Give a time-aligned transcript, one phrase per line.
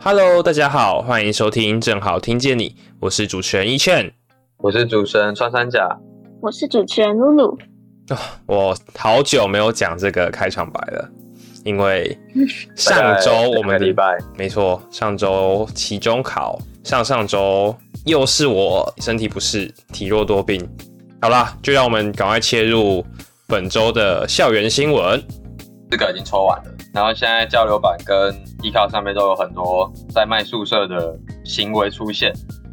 [0.00, 4.10] Hello，大家好，欢迎收听正好听见你，我是主持人一劝。
[4.56, 5.86] 我是主持人穿山甲，
[6.40, 7.58] 我是主持人露露。
[8.46, 11.10] 我好久没有讲这个开场白了，
[11.68, 12.18] 因为
[12.74, 20.66] 上周我们两个礼拜没错，上周期中考，上上周又是我身体不适，体弱多病。
[21.20, 23.04] 好啦，就让我们赶快切入
[23.46, 25.22] 本周的校园新闻。
[25.90, 32.32] 这个已经抽完了，然后现在交流版跟 e 靠上面都有很多在卖宿舍的行为出现。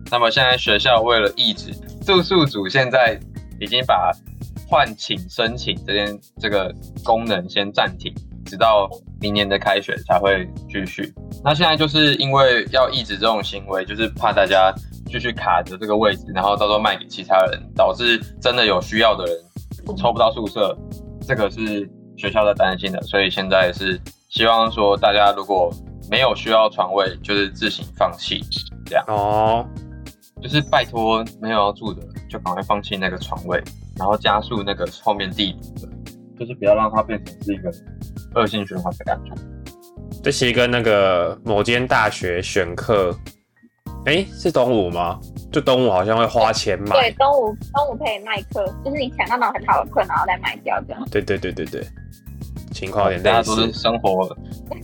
[0.10, 1.74] 那么现在学校为了抑制
[2.06, 3.20] 住宿组，现在
[3.60, 4.12] 已经把
[4.70, 6.74] 换寝申请这件这个
[7.04, 8.14] 功能先暂停，
[8.46, 11.14] 直到明年的开学才会继续。
[11.44, 14.74] 那现在就是因为要抑制这种行为，就是怕大家
[15.08, 19.36] 继续卡着这个位置，然后到时候卖给其他人，导致真的有需要的人
[19.98, 20.76] 抽不到宿舍，
[21.28, 23.02] 这个是学校在担心的。
[23.02, 25.72] 所以现在是希望说大家如果
[26.10, 28.40] 没有需要床位，就是自行放弃，
[28.86, 29.68] 这样哦，
[30.42, 33.62] 就是拜托没有要住的就赶快放弃那个床位，
[33.98, 35.56] 然后加速那个后面地，
[36.40, 37.72] 就是不要让它变成是一个
[38.36, 39.32] 恶性循环的感觉。
[40.24, 43.16] 这其实跟那个某间大学选课，
[44.06, 45.20] 哎、是东吴吗？
[45.52, 51.08] 就东吴好像会花钱买对，买，东吴东吴可以卖课，就是你抢到那种很好的课，然后再卖掉这样。
[51.12, 51.88] 对对对对对，
[52.72, 54.36] 情况有点类大家都是，生活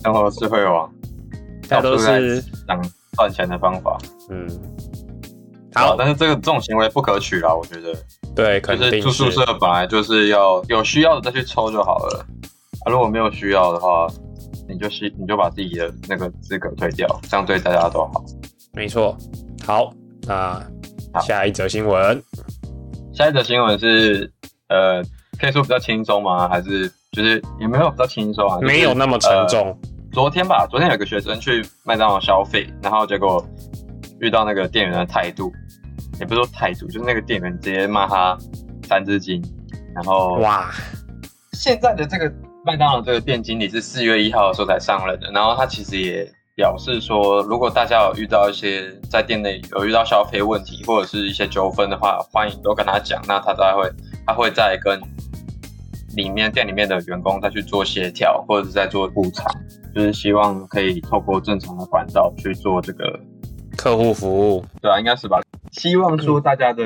[0.02, 0.90] 生活智慧王，
[1.68, 2.80] 大家都是想
[3.16, 3.98] 赚钱的方法。
[4.30, 4.48] 嗯，
[5.74, 7.94] 好，但是这个这种行为不可取啦，我觉得。
[8.34, 12.26] 对，肯就是住宿舍本来就是要有需要的再去抽就好了，
[12.84, 14.06] 啊，如果没有需要的话，
[14.68, 18.24] 你就是你就把自己的那个资格退掉，这样对大家都好。
[18.72, 19.16] 没错。
[19.66, 19.92] 好，
[20.26, 20.60] 那
[21.12, 22.22] 好下一则新闻，
[23.14, 24.32] 下一则新闻是，
[24.68, 25.02] 呃，
[25.38, 26.48] 可以说比较轻松吗？
[26.48, 28.56] 还是就是也没有比较轻松啊？
[28.56, 29.30] 就是没有那么沉。
[29.48, 29.76] 重，呃
[30.12, 33.42] 昨天吧，昨天有个学生去麦当劳消费，然后结果
[34.20, 35.50] 遇到那个店员的态度，
[36.20, 38.36] 也不是说态度，就是那个店员直接骂他
[38.86, 39.42] 三字经，
[39.94, 40.70] 然后哇，
[41.52, 42.30] 现在的这个
[42.64, 53.90] 麦当劳这个店经理是四月一号的时候才上任的，然后他其实也表示说，如果大家有遇到一些在店内有遇到消费问题或者是一些纠纷的话，欢迎都跟他讲，那他才会
[54.24, 55.00] 他会再跟
[56.14, 59.44] 里面店里面的员工再去做协调，或者是在做补偿，
[59.92, 63.18] 就是希望可以透过正常的管道去做这个，
[63.76, 65.40] 客户服务，对啊，应该是吧？
[65.72, 66.84] 希望说大家的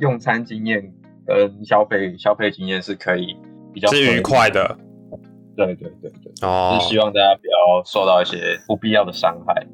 [0.00, 0.92] 用餐经验
[1.26, 3.34] 跟消费消费经验是可以
[3.72, 4.76] 比较是愉快的
[5.66, 6.88] 对对对对，哦就是。
[6.90, 9.66] 希望大家不要受到一些不必要的伤害。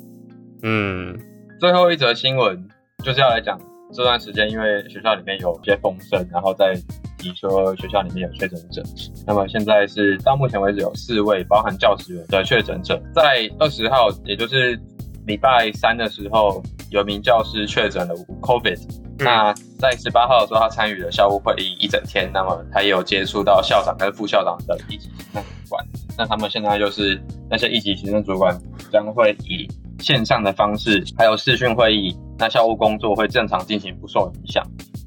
[0.63, 1.15] 嗯，
[1.61, 2.67] 最后一则新闻
[3.05, 3.61] 就是要来讲
[3.93, 6.75] 这段时间，因为学校里面有一些风声，然后在
[7.19, 8.83] 提说学校里面有确诊者。
[9.27, 14.81] 那么现在是到目前为止有四位，包含教职员的确诊者，在二十号，也就是
[15.27, 19.04] 礼拜三的时候，有名教师确诊了 COVID。
[19.19, 25.87] 那在十八号的时候，他参与了校务会议一整天，那么他也有接触到校长跟副校长的一级行政主管。
[26.17, 28.59] 那他们现在就是那些一级行政主管
[28.91, 29.69] 将会以
[30.01, 34.65] 线上的方式，还有视讯会议，那校务工作会正常进行，不受影响。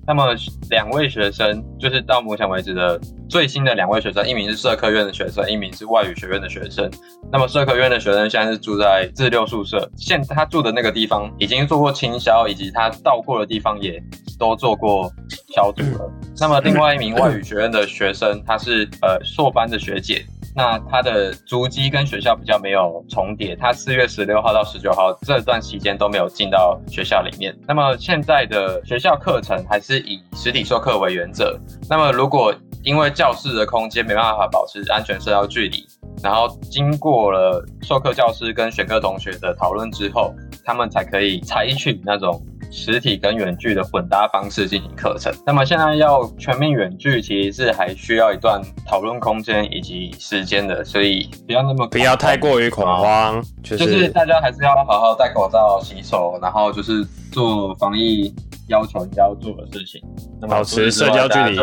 [0.07, 0.34] 那么
[0.69, 2.97] 两位学生，就是到目前为止的
[3.29, 6.90] 最新的两位学生，一名是社科院的学生，一名是外语学院的学生。
[7.29, 14.01] 那么社科院的学生现在是住在自六宿舍，现他住的那个地方已经做过清消，以及他到过的地方也
[14.40, 15.12] 都做过
[15.53, 16.09] 消毒了。
[16.39, 20.25] 那么另外一名外语学院的学生，他是呃硕班的学姐，
[20.57, 27.56] 那他的足迹跟学校比较没有重叠，他四月十六号到十九号这段期间都没有进到学校里面。
[27.68, 31.56] 那么现在的学校课程还是以实体授课为原则。
[31.88, 32.51] 那么如果
[32.84, 35.85] 因为教室的空间没办法保持安全社交距离，
[36.23, 40.33] 然后经过了授课教师跟选课同学的讨论之后，
[40.65, 45.34] 他们才可以采取那种实体跟远距的混搭方式进行课程。
[45.46, 58.34] 那么现在要全面远距，其实是还需要一段讨论空间以及时间的，所以不要那么不要太过于恐慌，就就是是大家还是要好好戴口罩、洗手，然后就是做防疫
[58.68, 60.02] 要求应该要做的事情。
[60.40, 61.56] 那么保持社交距离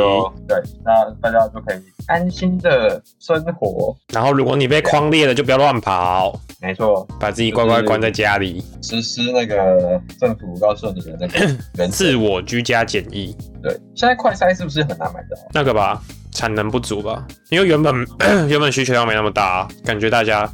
[0.48, 3.94] 对，那大家就可以安心的生活。
[4.12, 12.14] 然后如果你被框裂了，就不要乱跑，没错，把自己乖乖关在家里，实施那个政府告诉你的那个 原自。
[12.16, 13.36] 我居家检疫。
[13.62, 15.36] 对，现在快筛是不是很难买到？
[15.52, 16.00] 那个吧，
[16.32, 17.94] 产能不足吧，因为原本
[18.48, 20.48] 原本需求量没那么大，感觉大家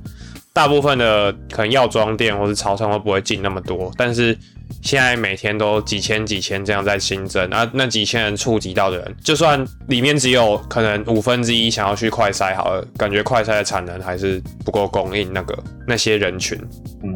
[0.52, 4.36] 大部分的可能药妆店或是超商都不会进那么多，但是
[4.82, 15.56] 现在每天都几千几千这样在新增，啊，那几千人触及到的人，就算里面只有可能五分之一想要去快筛好了，感觉快筛的产能还是不够供应那个
[15.86, 16.58] 那些人群。
[17.02, 17.14] 嗯，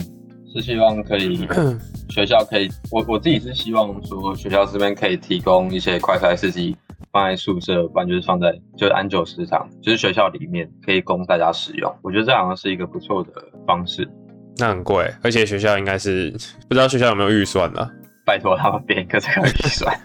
[0.55, 1.47] 是希望可以
[2.11, 6.77] 学校可以，我我自己是希望说学校这边可以提供一些快筛试剂
[7.13, 11.95] 放在宿舍，不然就是放在就是安久食堂，就是学校里面可以供大家使用。
[12.03, 13.31] 我觉得这好像是一个不错的
[13.67, 14.09] 方式。
[14.57, 16.31] 那很贵，而且学校应该是
[16.69, 17.91] 不知道学校有没有预算呢、
[18.25, 20.01] 拜托他们编一个这个预算，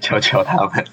[0.00, 0.84] 求求他们，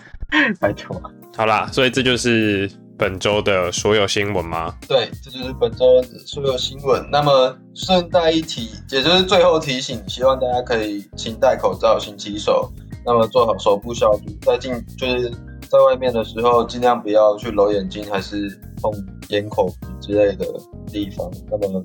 [0.59, 1.01] 拜托。
[1.35, 4.71] 好啦，所以这就是本周的所有新闻吗？
[4.87, 7.03] 对，这就是本周的所有新闻。
[7.11, 12.71] 那么顺带一提，也就是最后提醒，希望大家可以勤戴口罩、勤洗手，
[13.05, 15.29] 那么做好手部消毒，在进就是
[15.69, 18.49] 在外面的时候，尽量不要去揉眼睛，还是
[18.81, 18.91] 碰
[19.29, 20.45] 眼、口、鼻之类的
[20.87, 21.29] 地方。
[21.49, 21.83] 那么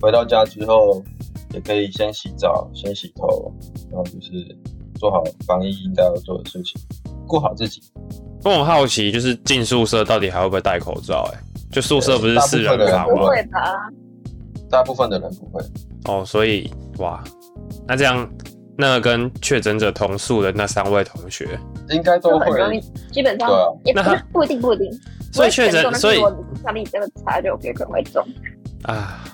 [0.00, 1.02] 回到家之后，
[1.52, 3.52] 也可以先洗澡、先洗头，
[3.90, 4.56] 然后就是
[4.98, 6.80] 做好防疫应该要做的事情，
[7.26, 7.80] 顾好自己。
[8.44, 11.38] 我很好奇，就是进宿舍到底还会不会戴口罩、欸？
[11.70, 13.26] 就宿舍不是四人房不吗？
[13.26, 13.60] 会吧？
[14.70, 15.62] 大部分的人不会。
[16.04, 17.22] 哦，所以哇，
[17.86, 18.28] 那这样
[18.78, 21.58] 那跟确诊者同宿的那三位同学，
[21.88, 22.80] 应该都会
[23.10, 23.48] 基本上
[23.94, 24.90] 那他也不是不一定不一定。
[25.32, 28.26] 所以确诊，所以如果你视力真的差，就有可能会中。
[28.82, 29.24] 啊，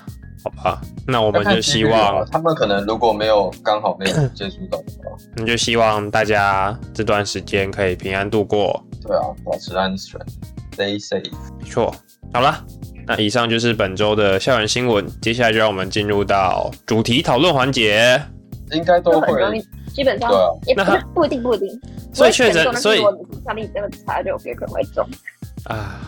[0.43, 8.83] 好吧，那我我们就希望，他们可能如果没有刚好没有接触到的话， 我们就希望大家这段时间可以平安度过。
[9.01, 10.19] 对啊，保持安全
[10.75, 11.31] ，stay safe。
[11.59, 11.93] 没错，
[12.33, 12.65] 好了，
[13.05, 18.21] 那以上就是本周的校园新闻，接下来就让我们进入到主题讨论环节。
[18.75, 19.61] 应该都会就很容易，
[19.93, 20.31] 基本上
[20.65, 21.81] 也不是不一定不一定。
[22.13, 25.07] 所以确诊所以但是如果你视力真的差，就有可能会中。
[25.65, 26.01] 啊，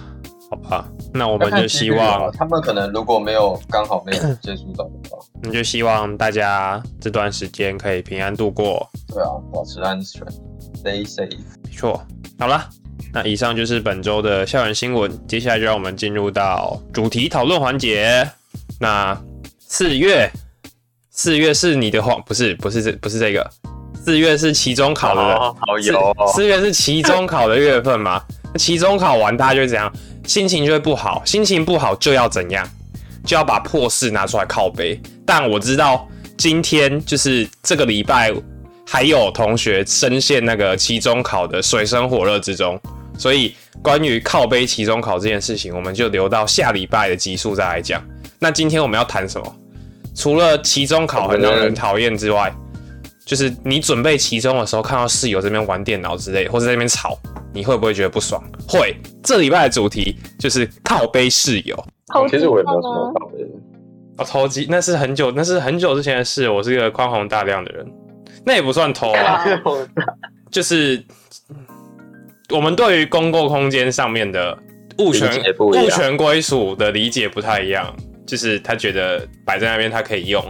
[0.49, 8.87] 好吧，那我们就希望，他们可能如果没有刚好没有接触到的话， 我们就希望大家这段时间可以平安度过。
[9.07, 10.21] 对啊，保持安全
[10.83, 11.37] ，stay safe。
[11.63, 12.01] 没错，
[12.37, 12.69] 好了，
[13.13, 18.29] 那以上就是本周的校园新闻，接下来就让我们进入到主题讨论环节。
[18.79, 19.17] 那
[19.59, 20.29] 四月，
[21.17, 23.49] 四月是你的话，不是不是这不是这个，
[24.03, 25.55] 四月是期中考的人，好
[26.27, 28.21] 四四月是期中考的月份嘛？
[28.59, 29.91] 期中考完，大家就会怎样？
[30.27, 32.67] 心情就会不好，心情不好就要怎样？
[33.25, 35.01] 就要把破事拿出来靠背。
[35.25, 36.05] 但我知道
[36.37, 38.33] 今天就是这个礼拜，
[38.85, 42.77] 还有同学深陷那个期中考的水深火热之中，
[43.17, 48.03] 所以关于靠背期中考这件事情，我们就留到下礼拜的集数再来讲。
[48.37, 49.55] 那今天我们要谈什么？
[50.15, 52.53] 除了期中考很让人讨厌之外，
[53.25, 57.17] 就是你准备期中的时候，看到室友这边玩电脑之类，或者在那边吵，
[57.53, 58.41] 你会不会觉得不爽？
[58.67, 58.95] 会。
[59.23, 61.75] 这礼拜的主题就是靠背室友。
[62.29, 63.43] 其实我也没有什么考虑，
[64.17, 66.47] 哦，偷鸡那是很久，那是很久之前的事。
[66.49, 67.85] 我是一个宽宏大量的人，
[68.45, 69.43] 那也不算偷啊，
[70.51, 70.95] 就是
[71.49, 71.57] 嗯
[72.51, 74.55] 我们对于公共空间上面的
[74.99, 75.29] 物权
[75.59, 77.93] 物权归属的理解不太一样。
[78.25, 80.43] 就是他觉得摆在那边他可以用，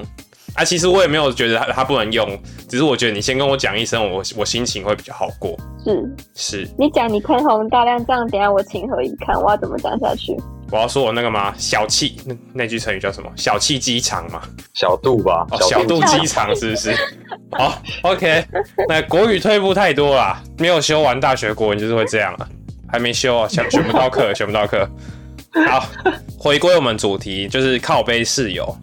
[0.54, 2.28] 啊，其实我也没有觉得他他不能用，
[2.70, 5.58] 只是我觉得你先跟我讲一声，我我心情会比较好过。
[5.84, 9.36] 是是，你讲你宽宏大量，这样等一下我情何以堪？
[9.42, 10.36] 我要怎么讲下去？
[10.72, 11.54] 我要说我那个吗？
[11.58, 13.30] 小气那那句成语叫什么？
[13.36, 14.42] 小气鸡肠嘛。
[14.74, 16.92] 小度吧，哦，小肚鸡肠是不是？
[17.52, 18.44] 好，OK。
[18.90, 22.50] 那国语退步太多了，没有修完大学国文就是会这样了，
[22.92, 24.90] 还没修啊，选选不到课，选不到课。
[25.70, 25.88] 好，
[26.38, 28.76] 回归我们主题，就是靠背室友，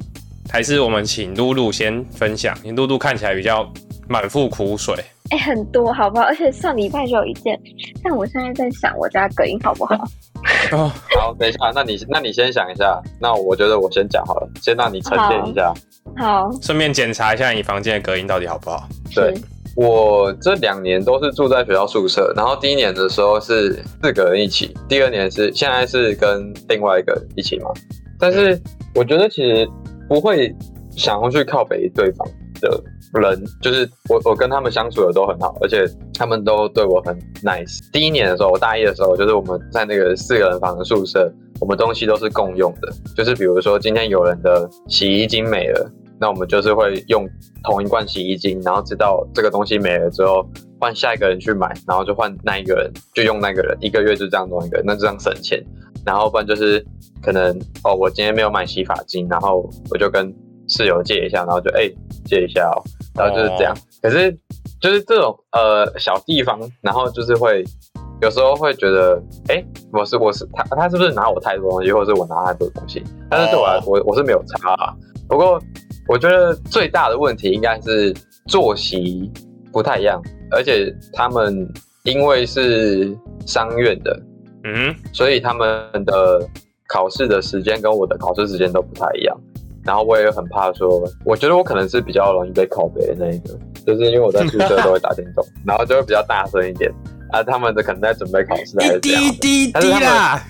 [0.50, 2.56] 还是我们请露露先分享？
[2.62, 3.70] 你露露看起来比较
[4.08, 4.94] 满腹苦水，
[5.30, 6.24] 哎、很多好不好？
[6.24, 7.60] 而且上礼拜就有一件，
[8.02, 9.94] 但我现在在想我家隔音好不好？
[10.72, 15.72] 哦，好，等一下，那你那你先想一下，那我觉得我先讲好了，先让你沉淀一下。
[16.16, 18.88] 好，顺便检查一下你房间的隔音到底好不好。
[19.14, 19.42] 对是
[19.74, 27.70] 我这两年都是住在学校宿舍，然后第一年的时候是四个人一起，第二年是现在是跟另外一个一起嘛。
[28.18, 28.60] 但是
[28.94, 29.66] 我觉得其实
[30.08, 30.54] 不会
[30.90, 32.28] 想要去靠北对方
[32.60, 32.82] 的
[33.20, 37.78] 人，就是我我跟他们相处的都很好，而且他们都对我很 nice。
[37.92, 45.90] 第一年的时候，我大一的时候，就是我们在那个四个人房的宿舍，我们东西都是共用的，就是比如说今天有人的洗衣精没了。
[46.22, 47.28] 那我们就是会用
[47.64, 50.48] 同一罐洗衣精，然后直到这个东西没了之后，
[50.80, 55.60] 换下一个人去买，然后就换那一个人，就用那个人，一个月就这样弄一个，那这样省钱。
[56.06, 56.84] 然后不然就是
[57.20, 60.32] 可能哦，我今天没有买洗发精，然后我就跟
[60.68, 61.90] 室友借一下，然后就哎、
[62.24, 62.78] 借一下哦，
[63.16, 63.74] 然后就是这样。
[63.74, 64.36] 哦可是
[64.80, 67.62] 就是这种呃小地方，然后就是会
[68.20, 73.00] 有时候会觉得，哎、我是我是他他是不是拿我太多东西，或者是我拿他太多东西？
[73.30, 74.92] 但是对我我我是没有差啊。
[75.28, 75.62] 不过
[76.08, 78.14] 我觉得最大的问题应该是
[78.46, 79.30] 作息
[79.72, 81.66] 不太一样，而且他们
[82.04, 83.16] 因为是
[83.46, 84.22] 商院的，
[84.64, 86.46] 嗯，所以他们的
[86.88, 89.36] 考试的时间跟我的考试时间都不太一样。
[89.84, 96.88] 然后我也很怕说，我觉得我可能是比较容易被拷贝的那一个，就是因为我在宿舍都会打电动，然后就会比较大声一点。
[97.30, 99.30] 啊，他们的可能在准备考试还是一滴这样滴。
[99.30, 100.44] 滴滴但是他们啦，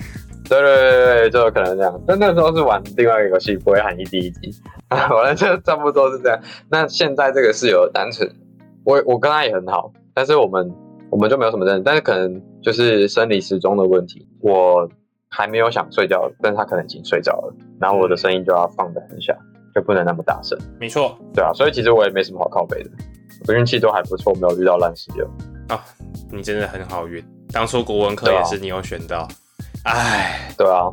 [0.61, 2.01] 对对对对，就有可能这样。
[2.07, 4.51] 但那时候是玩另外一个游戏，不会喊一滴一滴。
[4.89, 6.39] 啊，反正就差不多是这样。
[6.71, 8.29] 那现在这个室友单纯，
[8.85, 10.71] 我我跟他也很好，但是我们
[11.11, 14.89] 我们就没有什么争，但是可能就是生理时钟的问题，我
[15.31, 19.35] 还没有想睡觉，但是他可能已经睡着了，然后我的声音就要放得很小，
[19.75, 20.59] 就不能那么大声。
[20.79, 22.91] 没错对啊，所以其实我也没什么好靠背的，
[23.49, 25.27] 我运气都还不错，没有遇到烂室友。
[25.69, 25.83] 啊，
[26.31, 27.25] 你真的很好运。
[27.53, 29.27] 当初国文课也是你有选到，
[29.85, 30.91] 哎，对啊，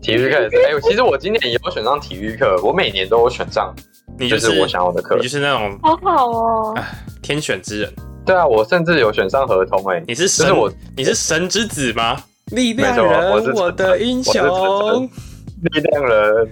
[0.00, 0.56] 体育课也是。
[0.56, 3.74] 哎、其实我今年也有选上体育课，我每年都有选上，
[4.18, 5.22] 你就是是我想要的课你。
[5.22, 6.78] 就是那种好好哦，
[7.22, 7.92] 天选之人。
[8.24, 12.22] 对啊，我甚至有选上合同哎、你是神，就是我你是神之子吗？
[12.52, 15.08] 力量人，我的英雄。
[15.62, 16.50] 力量人。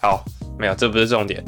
[0.00, 0.24] 好，
[0.58, 1.44] 没有，这不是重点。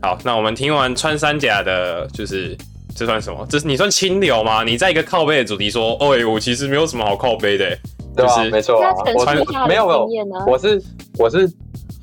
[0.00, 2.56] 好，那我们听完穿山甲的，就是
[2.96, 3.46] 这算什么？
[3.48, 4.64] 这是你算清流吗？
[4.64, 7.78] 你在一个靠背的主题说，哦、欸，我其实没有什么好靠背的、欸，
[8.16, 9.24] 对啊，就是没错啊，我
[9.66, 10.44] 没有没有？
[10.46, 10.82] 我是
[11.18, 11.50] 我是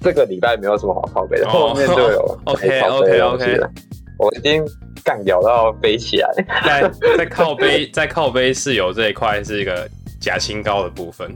[0.01, 3.69] 这个礼拜没有什么好靠背的，哦后 面就有 OK，可以靠背的东西 OK，OK 了
[4.17, 4.63] 我已经
[5.03, 6.29] 干掉到飞起来。
[6.65, 9.87] 在在靠背在靠背室友这一块是一个
[10.19, 11.29] 假清高的部分。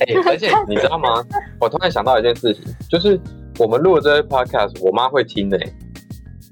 [0.00, 1.08] 哎、而且你知道吗？
[1.60, 3.20] 我突然想到一件事情，就是
[3.58, 5.58] 我们录的这些 podcast，我妈会听的、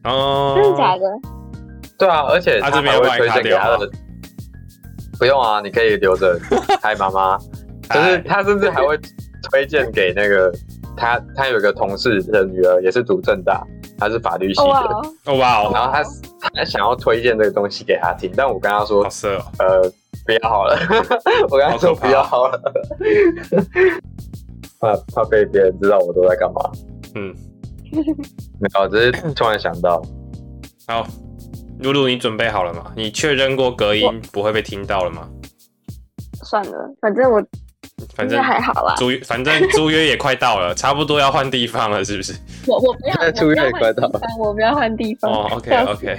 [0.03, 1.05] 哦，真的假的？
[1.97, 3.89] 对啊，而且啊她这边会推荐给她的。
[5.19, 6.39] 不用啊，你可以留着。
[6.83, 7.39] 嗨，妈妈，
[7.91, 8.99] 就是他甚至还会
[9.51, 10.53] 推荐给那个
[10.97, 13.63] 他，他有一个同事的女儿也是读正大，
[13.99, 16.03] 她是法律系的，哦哇哦，哦哇哦，然后她
[16.55, 19.91] 她想要推荐这个东西给他听，但我跟他说好，色哦，呃，
[20.25, 20.77] 不要好了，
[21.51, 22.61] 我跟他说不要好了，
[24.81, 26.61] 怕怕被别人知道我都在干嘛。
[27.15, 27.35] 嗯，
[28.61, 30.03] 没有，只是突然想到，
[30.87, 31.07] 好，
[31.81, 32.93] 露露，你准备好了吗？
[32.97, 35.29] 你确认过隔音不会被听到了吗？
[36.43, 37.43] 算了，反正我
[38.15, 38.95] 反正还好啦。
[38.97, 42.35] 租约，反正租约也快到了， 差不多要换地方了，是不是？
[42.67, 45.33] 我我不要，现在出我不要院快到换地方，我不要换地方。
[45.33, 46.19] 哦，OK OK，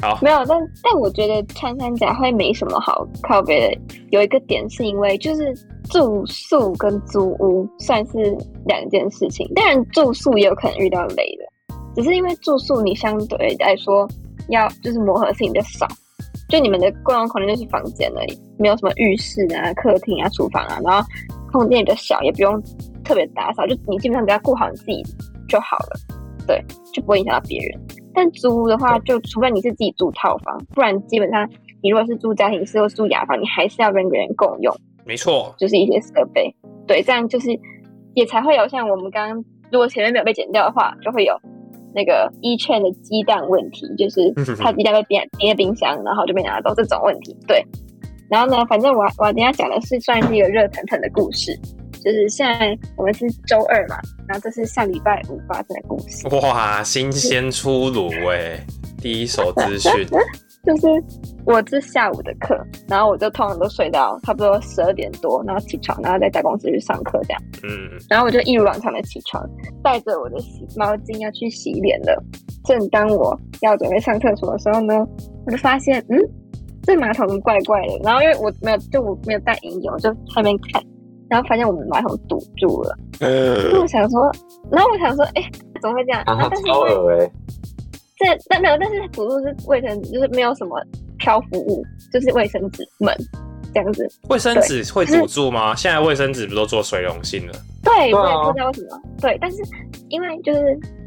[0.00, 3.80] 好，没有，但但我觉得穿山甲会没什么好靠别的。
[4.10, 5.54] 有一个点是因为就是
[5.90, 14.08] 住宿跟租屋算是两件事情，当然住宿也有可能遇到雷的，只是因为住宿你相对来说
[14.52, 15.86] 要就是磨合性比较少，
[16.48, 21.06] 就你们的共用空间就是房间而已，没有什么浴室啊、客厅啊、厨房啊，然后
[21.50, 22.62] 空间也比较小，也不用
[23.04, 25.02] 特别打扫，就你基本上只要顾好你自己
[25.48, 25.98] 就好了，
[26.46, 27.80] 对，就不会影响到别人。
[28.14, 31.48] 但租屋的话，就除非你是自己住套房，不然基本上
[31.82, 36.54] 你如果是住家庭式或是住雅房，你还是要跟别人共用，没错，就是一些设备。
[36.86, 37.48] 对，这样就是
[38.14, 41.34] 也才会有像我们刚刚，如果前面没有被剪掉的话，就会有
[41.94, 47.36] 那个一券的鸡蛋问题，就是 它鸡蛋被冰冰在冰箱，然后就被拿走这种问题。
[47.46, 47.64] 对，
[48.28, 51.58] 然后呢，反正我我等一下讲的是算是一个热腾腾的故事，
[52.02, 53.96] 就是现在我们是周二嘛，
[54.26, 56.28] 然后这是上礼拜五发生的故事。
[56.28, 58.58] 哇，新鲜出炉哎，
[59.00, 59.90] 第一手资讯，
[60.64, 60.86] 就是
[61.44, 67.42] 我是下午的课，然后我就通常都睡到差不多十二点多，然后起床，然后再在公司去上课这样。
[67.64, 69.44] 嗯，然后我就一如往常的起床，
[69.82, 72.22] 带着我的洗毛巾要去洗脸了。
[72.64, 75.04] 正当我要准备上厕所的时候呢，
[75.46, 76.16] 我就发现，嗯，
[76.84, 77.98] 这马桶怪怪的。
[78.04, 80.80] 然后因为我没有，就我没有带银油，我就在那边看，
[81.28, 82.96] 然后发现我们马桶堵住了。
[83.18, 84.30] 那我想说，
[84.70, 85.42] 然后我想说，哎，
[85.80, 86.22] 怎么会这样？
[86.24, 87.30] 然后啊，但是因为超恶哎、
[88.22, 90.80] 这但没有，但是辅助是卫生纸，就是没有什么
[91.18, 93.14] 漂浮物，就是卫生纸门
[93.74, 94.08] 这样子。
[94.28, 95.74] 卫生纸会堵住吗？
[95.74, 97.52] 现在卫生纸不都做水溶性了？
[97.82, 99.02] 对，我也不知道为什么。
[99.20, 99.62] 对，但是
[100.08, 100.60] 因为就是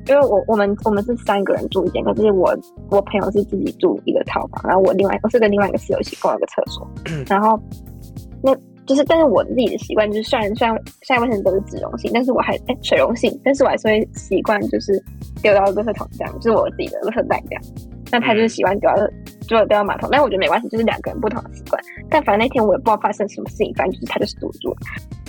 [0.08, 2.56] 因为我我们我们是三个人住一间，可是我
[2.90, 6.88] 我朋友是自己住一个套房，然后我另外我是跟另外一个室友一起共用一个厕所，
[7.28, 7.60] 然后
[8.44, 8.56] 那
[8.86, 15.04] 就是但是我自己的习惯就是虽然虽然现在卫生纸都是脂溶性，但是我还哎、水溶性，但是我还是会习惯就是
[15.42, 17.64] 丢到垃圾桶这样，就是我自己的垃圾袋这样。
[18.12, 18.96] 那他就是喜欢丢到
[19.48, 21.82] 丢丢到马桶，但我觉得没关系，就是两个人不同的习惯。
[22.10, 24.78] 但反正那天我也不知道发生什么事情，反正就是他就是堵住了。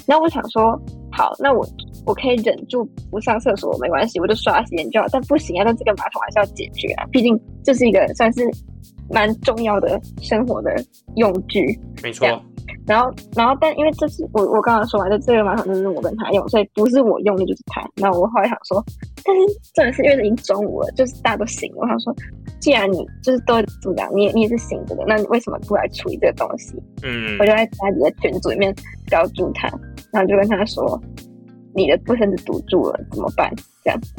[0.07, 1.67] 然后我想说，好，那我
[2.05, 5.07] 我可以忍住不上厕所没关系，我就刷洗脸就好。
[5.11, 8.49] 但不行啊，那这个马桶还是要解决啊，毕竟这是一个算是
[9.11, 10.77] 蛮重要的生活的
[11.17, 11.77] 用具。
[12.03, 12.29] 没错，
[12.87, 17.83] 然后，然后，但因为这是我我刚刚说完就这个马桶就是我跟他用，所以不是我用的就是他。
[17.97, 18.85] 那我后来想说，
[19.25, 19.43] 但是
[19.75, 21.79] 重点是因为已经中午了，就是大家都醒了。
[21.81, 22.15] 我想说，
[22.61, 26.75] 既然你就是都怎么讲，你也你也是醒着的，那你为什么不来处理这个东西？
[27.03, 28.75] 嗯我就在家里的群组里面
[29.07, 29.69] 标注他，
[30.13, 31.01] 然后就跟他说，
[31.75, 33.53] 你的卫生纸堵住了，怎么办？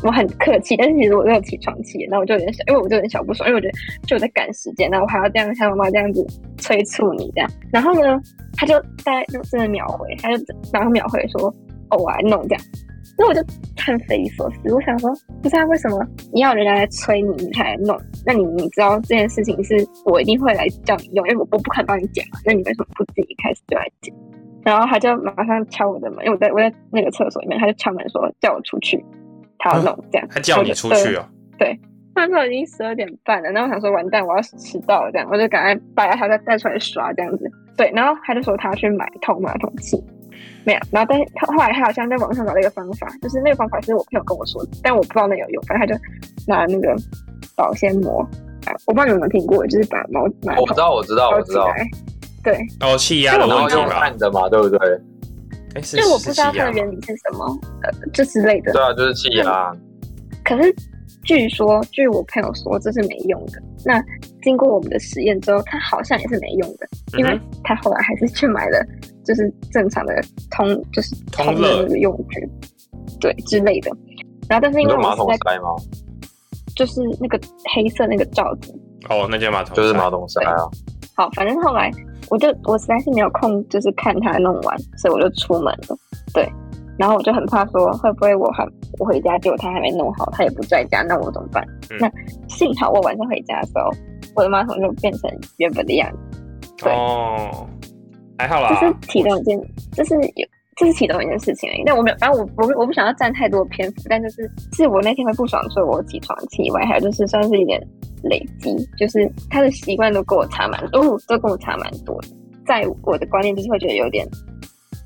[0.03, 6.25] 我很客气，但是其实我都有起床气，然后我就有点小，因为我就有点小不爽，因为我觉得就我在赶时间，然后我还要这样像妈妈这样子
[6.57, 8.19] 催促你这样，然后呢，
[8.53, 10.43] 他就大概就真的秒回，他就
[10.73, 11.47] 马上秒回说，
[11.89, 12.63] 哦，我来弄这样。
[13.19, 13.41] 那我就
[13.83, 15.99] 很匪夷所思，我想说，不是啊，为什么
[16.31, 17.99] 你要人家来催你，你才来弄？
[18.23, 24.13] 那你你知道这件事情是我一定会来叫你用，因为我我不可能帮你剪嘛，那你为什么不自己一开始就来剪？
[24.63, 29.03] 然后他就马上敲我的门，因为我在我在那个厕所里面，他就敲门说叫我出去，
[29.59, 30.27] 他要弄这样。
[30.29, 31.25] 他叫你出去哦。
[31.57, 31.79] 对
[32.15, 37.49] 那时候已经十二点半了，然后我想说完蛋，我要迟到了，这样我就赶快把他再带出来刷这样子。
[37.75, 40.03] 对，然后他就说他要去买通马桶器，
[40.65, 45.99] 没有，然后但是他后来他好像在网上找了一个方法，就是那个方法是我朋友跟我说的，但我不知道那有用，反正他就
[46.47, 46.95] 拿那个
[47.55, 48.21] 保鲜膜，
[48.65, 51.67] 啊我不知道你们有没有听过，就是把毛马桶我知道，我知道，我知道。
[52.43, 53.99] 对，哦，气压的然后用问题吧？
[53.99, 54.79] 看的嘛，对不对？
[55.77, 57.45] 哎，是就我不知道它的原理是什么，
[57.83, 58.81] 呃，这之类的对。
[58.81, 59.71] 啊，就是气压。
[60.43, 60.73] 可是
[61.23, 63.61] 据说，据我朋友说，这是没用的。
[63.85, 64.03] 那
[64.41, 68.83] 经过我们的实验之后，它好像也是没用的，因为嗯他后来还是去买了，
[69.23, 70.19] 就是正常的
[70.49, 72.49] 通，就是通的那个用具，
[73.19, 73.91] 对之类的。
[74.49, 75.75] 然后，但是因为马我实在桶塞吗？
[76.75, 77.39] 就是那个
[77.75, 78.73] 黑色那个罩子，
[79.09, 80.09] 哦，那件马桶，就是马。
[80.09, 80.55] 桶塞啊。
[81.15, 81.91] 好，反正后来
[82.29, 85.95] 我就我实在是没有空，就是看他弄完，所以我就出门了。
[86.33, 86.47] 对，
[86.97, 88.67] 然后我就很怕说会不会我还
[88.99, 91.65] 我回家结果他还没弄好，他也不在家，那我怎么办？
[91.89, 92.11] 嗯那
[92.47, 93.89] 幸好我晚上回家的时候，
[94.35, 96.41] 我的马桶就变成原本的样子。
[96.77, 97.67] 对哦，
[98.37, 98.87] 还好啦就。
[98.87, 99.59] 是其中一件，
[99.93, 100.47] 就是有。
[100.77, 107.81] 这是其中一件事情而已，但我没有，反正我我我不想要占太多篇幅，但就是是我那天会不爽，所以我起床气以外，还有就是算是一点
[108.23, 112.27] 累积，就是他的习惯都跟我差蛮多，哦，都跟我差蛮多的。
[112.65, 114.27] 在我的观念就是会觉得有点，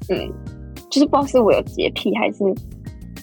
[0.10, 0.18] 嗯，
[0.90, 2.40] 就是不知道是我有洁癖，还是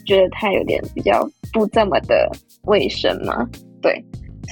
[0.07, 2.31] 觉得他有点比较不这么的
[2.65, 3.47] 卫生嘛，
[3.83, 4.03] 对。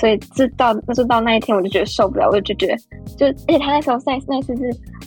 [0.01, 2.77] 所以是到那是到那一天，我就觉得受不了，我就觉得
[3.17, 4.63] 就而且他那时候那那次是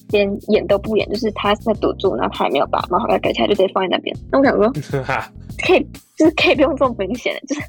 [0.10, 4.16] 连演都不演，就是他在堵住，然后他还没有把马桶盖盖起来，就直接放在那边。
[4.32, 4.70] 那我想说，
[5.04, 5.32] 哈，
[5.66, 5.86] 可以
[6.18, 7.62] 就是可以不用这么明显的，就是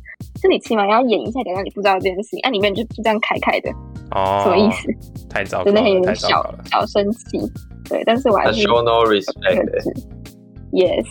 [0.42, 3.70] 就你起码要演一下，假装你不知道这件事情，啊，里面就就这样开开的，
[4.12, 4.70] 哦，什么意？
[4.70, 4.88] 思？
[5.28, 6.42] 太糟糕真的很有点小。
[6.70, 7.38] 小生气，
[7.88, 9.92] 对，但是我还是 show no respect，制。
[10.72, 11.04] Yes，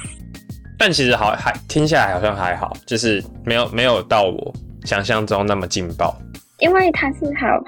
[0.77, 4.53] 但其实好还听下来好像还好，就是没有没有到我
[4.89, 6.15] 想象中那么劲爆。
[6.61, 7.63] 因为他是还有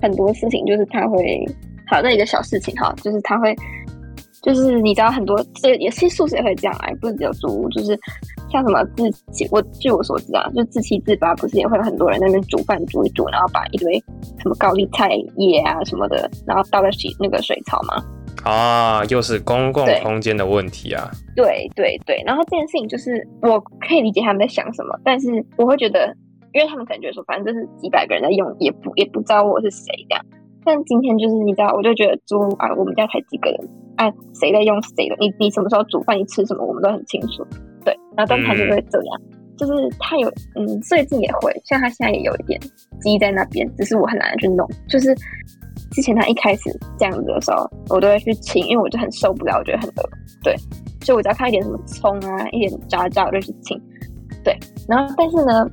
[0.00, 1.46] 很多事情，就是他会，
[1.86, 3.54] 好，那一个小事情哈，就是他会，
[4.42, 7.94] 就是你知道很多，这也是宿舍也会这样啊，不是只有租屋，就是
[8.50, 14.02] 像什么自己，我据我所知啊，就自欺自拔，不是也会有很多人在那边煮饭煮一煮，然后把一堆
[14.40, 18.02] 什么高丽菜叶啊什么的，然后倒在洗那个水槽嘛。
[18.44, 21.08] 啊，又是公共空间的问题啊！
[21.36, 26.12] 对对对，然后这件事情就是我可以理解他们在想什么，但是我会觉得，
[26.52, 30.24] 因为他们可能觉得说，反正这是几百个人在用，也不也不知道我是谁这样。
[30.64, 37.44] 但今天就是你知道，我就觉得租啊，我们家才几个人，啊，谁在用谁的，你你什么时候煮饭，你吃什么，我们都很清楚。
[37.84, 39.20] 对，然后但他就会这样，
[39.56, 42.60] 就是他有嗯，最近也会，像他现在也有一点
[43.00, 45.14] 积在那边，只是我很难去弄，就是。
[45.90, 50.08] 之前他一开始这样子的时候，我都会去清，因为我就很受不了，我觉得很恶。
[50.42, 50.56] 对，
[51.02, 53.78] 所以我只要看一点什么葱啊，一点渣渣，我就去清。
[54.42, 54.56] 对，
[54.88, 55.66] 然后但是呢，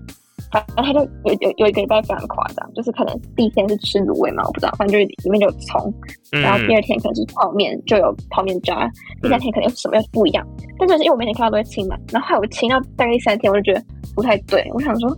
[0.52, 5.94] 反正他就有有有一个礼拜非常夸张，就是可能第一天是吃卤味嘛，我不知道，反正就是里面就有葱，
[6.32, 8.90] 嗯然后第二天可能是泡面，就有泡面渣，
[9.22, 10.46] 第三天可能又什么又不一样。
[10.78, 13.84] 但就是因为我每天看到都会清嘛，然后后来我清到大概第三天，我就觉得
[14.16, 15.10] 不太对，我想说，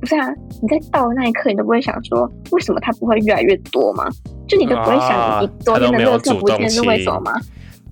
[0.00, 0.28] 不是啊，
[0.60, 4.08] 你在倒的那一刻，你都不会想说，为什么它不会越来越多吗？
[4.46, 7.32] 就你就不会想，啊你昨天的它都没有热色不见是为清什么吗？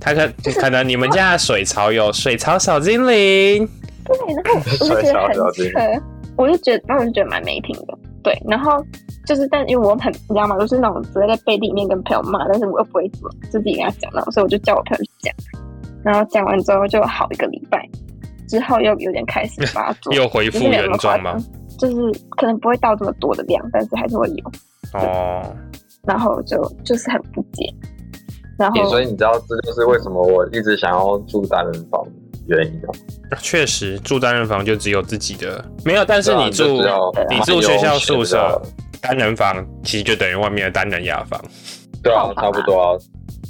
[0.00, 3.66] 他可可能你们家的水槽有水槽小精灵，
[4.04, 6.02] 对，然后我就觉得很 扯，
[6.36, 7.98] 我就觉得，我就觉得蛮没品的。
[8.22, 8.82] 对，然后
[9.26, 10.58] 就是，但因为我很，你知道吗？
[10.58, 15.34] 就是那种只会在背地里面跟朋友骂，但是我又不会怎么自己跟他讲，然后所以我就叫我朋友去讲，
[16.02, 17.86] 然后讲完之后就好一个礼拜，
[18.48, 21.36] 之后又有点开始发作，又恢复原状吗？，
[21.78, 21.96] 就是
[22.38, 24.44] 可能不会到这么多的量，但是还是会有，
[24.94, 25.42] 哦，
[26.06, 27.68] 然后就就是很不解，
[28.58, 32.02] 然后所以你知道这就是为什么我一直想要住单人房
[32.48, 33.38] 的原因啊。
[33.40, 36.96] 确实住单人房就只有自己的，没有，但是你住啊
[37.28, 38.60] 你住学校宿舍
[39.00, 41.40] 单人房，其实就等于外面的单人雅房。
[42.02, 42.98] 对啊，差不多啊。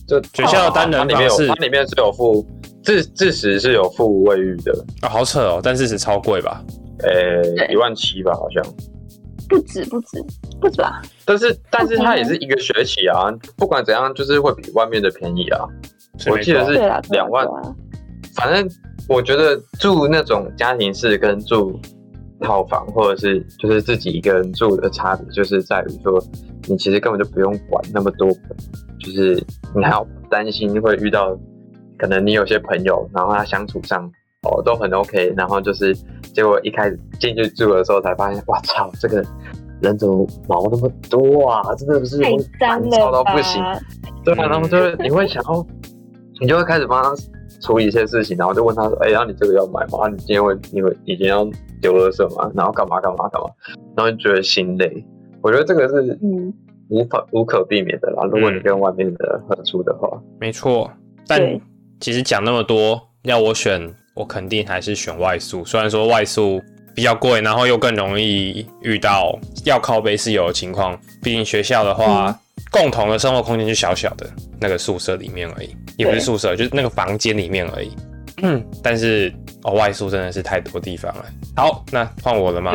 [0.06, 2.46] 就学校的单人它里面房是有它里面是有附
[2.82, 6.62] 自自食是有附卫浴的，啊、好扯哦，但是是超贵吧？
[7.00, 8.62] 呃，对一万七吧，好像。
[9.48, 10.22] 不止不止
[10.60, 11.02] 不止吧？
[11.24, 15.60] 但是但是它也是一个学期啊，不管怎样，就是会比外面的便宜啊。
[16.30, 16.72] 我记得是
[17.10, 17.46] 两万
[18.34, 18.68] 反正
[19.08, 21.78] 我觉得住那种家庭式跟住
[22.40, 26.22] 套房，或者是就是自己一个人住的差别，就是在于说，
[26.68, 28.28] 你其实根本就不用管那么多，
[28.98, 29.42] 就是
[29.74, 31.38] 你还要担心会遇到，
[31.98, 34.04] 可能你有些朋友，然后他相处上
[34.42, 35.94] 哦都很 OK，然后就是
[36.34, 39.24] 结果一开始进去住的时候才发现，哇操，这个
[39.80, 41.74] 人怎么毛那么多啊？
[41.76, 43.40] 真的不是太会脏到不？
[43.42, 43.62] 行。
[44.24, 45.66] 对啊，然后就是你会想要，
[46.40, 47.14] 你就会开始帮他
[47.64, 50.00] 处理一些事情，然后就问他说：“哎、然后你这个要买吗？
[50.02, 51.44] 啊你今天会你会你今天要
[51.80, 52.52] 丢垃圾吗？
[52.54, 53.48] 然后干嘛干嘛干嘛？”
[53.96, 55.04] 然后就觉得心累。
[55.42, 56.52] 我觉得这个是嗯，
[56.90, 58.24] 无法无可避免的啦。
[58.24, 60.90] 如果你跟外面的合租的话，没错，
[61.26, 61.40] 但
[62.00, 65.64] 其实讲那么多，要我选，我肯定还是选外宿。
[65.64, 66.60] 虽然说外宿
[66.94, 70.98] 比较贵，然后又更容易遇到要靠背室友的情况。
[71.22, 72.38] 毕竟学校的话，
[72.70, 74.30] 共同的生活空间就小小的
[74.60, 77.90] 那个宿舍里面而已，也不是宿舍，就是那个房间里面而已。
[78.42, 79.32] 嗯，但是
[79.64, 81.24] 哦，外宿真的是太多地方了。
[81.56, 82.72] 好，那换我了吗？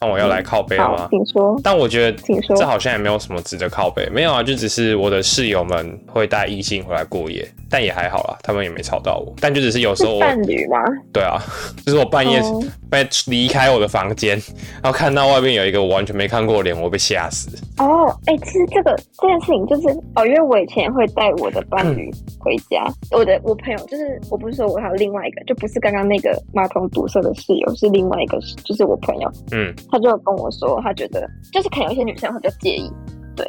[0.00, 1.08] 换我要来靠背了吗，？
[1.10, 1.58] 请说。
[1.62, 9.32] 但我觉得请说这好像也没有什么值得靠背，没有啊，就只是我的室友们会带异性回来过夜，但也还好啦，他们也没吵到我。
[9.40, 10.78] 但就只是有时候我，伴侣吗？
[11.12, 11.40] 对啊，
[11.86, 14.36] 就是我半夜哦被离开我的房间，
[14.82, 17.48] 然后看到外面有一个我完全没看过脸，我被吓死。
[17.78, 32.90] 哦，哎、其实这个这件事情就是哦，因为我以前会带我的伴侣回家，我的我朋友就是我不是说我还有另外一个，就不是刚刚那个马桶堵塞的室友，是另外一个，就是我朋友，嗯，他就跟我说，他觉得就是可能有一些女生会比较介意，
[33.36, 33.44] 对，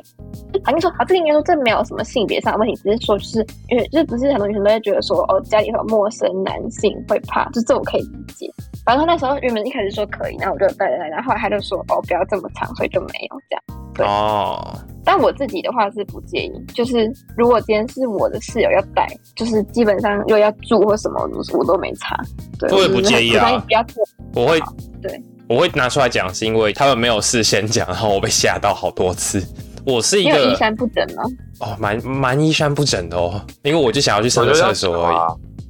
[0.64, 8.52] 好像说啊，这个应该说这没有什么性别上的问题，只是说就是因为就是不是很多女生都会觉得说哦家里会有陌生男性会怕，就这我可以理解。
[8.86, 13.64] 反正他那时候原本一开始说可以，然后我就带着带，然后后来他就说哦不要这么长，所以就没有这样。
[13.96, 22.16] 对哦，但我自己的话是不介意，就是如果今天是我的室友要带，就是基本上又要住或什么，我我都没差。
[22.60, 24.60] 对，我也不介意啊我觉得不要做我会，
[25.02, 29.42] 对，我会拿出来讲，是因为他们没有事先讲，然后我被吓到好多次。
[29.86, 31.24] 我是一个衣衫不整吗？
[31.60, 35.16] 哦，蛮蛮衣衫不整的哦，因为我就想要去上个厕所而已。
[35.16, 35.28] 啊，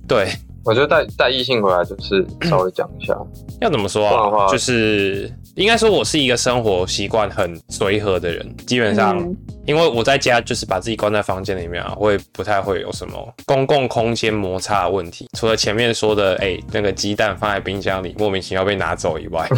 [0.07, 0.29] 对，
[0.65, 3.15] 我觉得带带异性回来就是稍微讲一下，
[3.61, 4.47] 要怎么说啊？
[4.49, 8.55] 就是应该说，我是一个生活习惯很随和的人。
[8.65, 15.27] 基本上，嗯因为我在家就是把自己关在房间里面啊，我也不太会有什么公共空间摩擦的问题。
[15.35, 19.49] 除了前面说的，哎、那个鸡蛋放在冰箱里莫名其妙被拿走以外，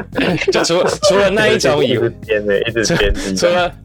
[0.52, 3.10] 就除了除了那一种以 一直编的，一直编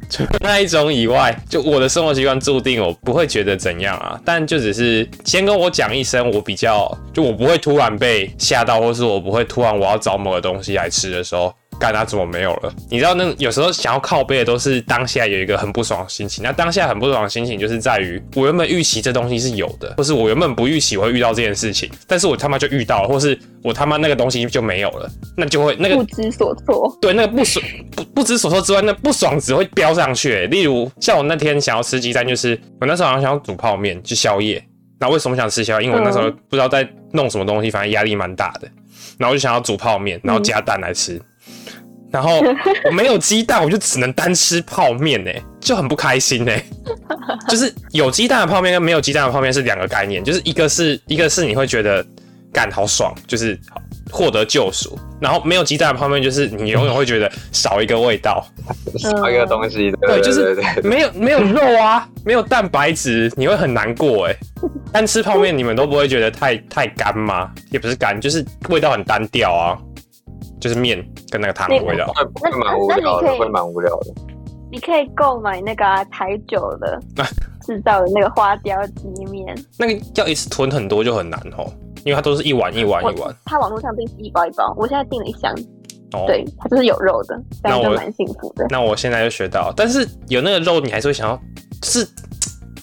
[0.09, 11.53] 除 了那一种以外，就我的生活习惯注定我不会觉得怎样啊，但就只是先跟我讲一声，我比较就我不会突然被吓到，或是我不会突然我要找某个东西来吃的时候。
[11.79, 12.73] 干他怎么没有了？
[12.89, 26.97] 你知道那有时候想要靠背的都是当下有一个很不爽的心情，那当下很不爽的心情就是在于我原本预期这东西是有的，或是我原本不预期我会遇到这件事情，但是我他妈就遇到了，或是我他妈那个东西就没有了，那就会那个不知所措。
[27.01, 27.65] 对，那个不爽
[27.95, 30.47] 不不知所措之外，那不爽只会飙上去欸。
[30.47, 34.61] 例如，像我那天想要吃鸡蛋，就是我那时候好像想要煮泡面，就宵夜。
[34.99, 35.87] 那为什么想吃宵夜？
[35.87, 38.67] 因为我那时候不知道在弄什么东西，反正压力蛮大的。
[39.17, 41.21] 然后我就想要煮泡面，然后加蛋来吃。
[42.11, 42.41] 然后
[42.85, 46.51] 我没有鸡蛋，我就只能单吃泡面呢，就很不开心呢。
[47.47, 52.03] 就是有鸡蛋的泡面跟没有鸡蛋的泡面是两个概念，就是一个是一个是你会觉得
[52.51, 53.55] 干好爽，就是
[54.09, 58.43] 获得救赎，然后没有鸡蛋的泡面就是你永远会觉得少一个味道，
[58.97, 64.35] 少一个东西，对，就是没有没有肉啊，没有蛋白质，你会很难过哎。
[64.91, 67.51] 单吃泡面你们都不会觉得太太干吗？
[67.69, 69.77] 也不是干，就是味道很单调啊，
[70.59, 72.05] 就是面跟那个汤的味道。
[72.13, 74.13] 会会蛮无聊的，会蛮无聊的。
[74.71, 76.99] 你可以购买那个啊、台酒的
[77.65, 81.65] 制造的那个花雕鸡面，那个要一次囤很多就很难哦，
[82.05, 83.35] 因为它都是一碗一碗一碗。
[83.45, 85.51] 它网络上订是一包一包，我现在订了一箱，
[86.13, 88.67] 哦，对，它就是有肉的，这样那我就蛮幸福的。
[88.69, 91.39] 那我现在就学到，但是有那个肉，你还是会想要，
[91.83, 92.07] 是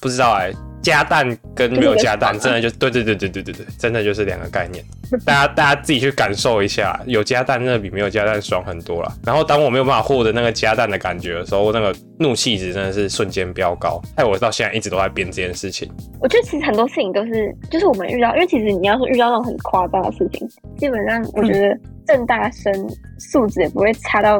[0.00, 0.52] 不知道哎、
[0.86, 4.84] 加蛋跟没有加蛋，真的就对对对对对对对，真的就是两个概念。
[5.24, 9.12] 大家大家自己去感受一下，有加蛋真的比没有加蛋爽很多了。
[9.24, 15.90] 然后当我没有办法获得那个加蛋的感觉的时候，那个怒气值真的是瞬间飙高，害我到现在一直都在编这件事情。
[16.20, 22.72] 我觉得其实很多事情都是，就是我们遇到，因为其实你要说遇到那种很夸张的事情，基本上我觉得郑大生
[23.18, 24.38] 素质也不会差到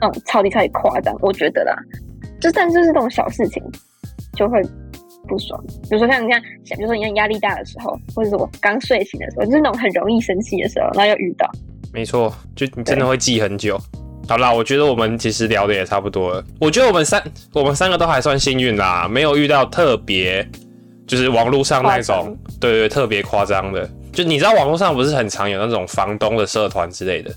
[0.00, 1.76] 那种超级超级夸张，我觉得啦，
[2.40, 3.62] 就但就是这种小事情
[4.34, 4.60] 就会
[5.26, 5.62] 不爽。
[5.82, 11.50] 比如说像你这样，比如说你像压力大的时候，或者是我刚睡醒的时候，就是那种很容易生气的时候，然后又遇到。
[11.92, 13.80] 没错，就你真的会记很久。
[14.28, 16.44] 好啦，我觉得我们其实聊的也差不多了。
[16.60, 20.46] 我觉得我们三我们三个都还算幸运啦，没有遇到特别
[21.06, 23.88] 就是网络上那种对对特别夸张的。
[24.12, 27.30] 就你知道网络上不是很常有那种房东的社团之类的，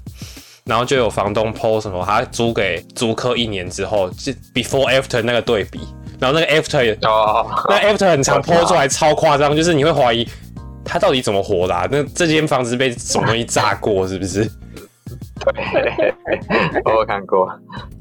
[0.65, 5.79] 然后就有房东 PO 什么他租给租客一年之后，就 before after 那个对比，
[6.19, 10.27] 然后那个 after 也哦，那 after 很常 PO 出来超夸张，就是你会怀疑
[10.83, 11.87] 他到底怎么活的、啊？
[11.89, 14.43] 那这间房子被什么东西炸过是不是？
[15.73, 16.13] 对，
[16.85, 17.49] 我有看过，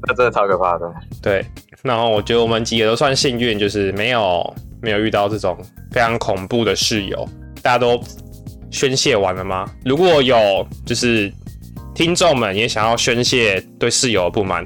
[0.07, 0.91] 那真的超可怕的。
[1.21, 1.45] 对，
[1.81, 5.57] 然后我觉得我们几个都算幸运，就是没有没有遇到这种
[5.91, 7.27] 非常恐怖的室友。
[7.61, 7.99] 大家都
[8.69, 9.65] 宣泄完了吗？
[9.85, 11.31] 如果有就是
[11.95, 14.63] 听众们也想要宣泄对室友的不满，